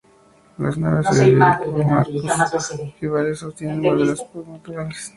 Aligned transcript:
Las 0.57 0.79
naves 0.79 1.05
se 1.11 1.25
dividen 1.25 1.59
por 1.59 2.33
arcos 2.33 2.71
ojivales 2.71 3.33
que 3.33 3.35
sostienen 3.39 3.83
bóvedas 3.83 4.17
de 4.17 4.25
nervaduras. 4.43 5.09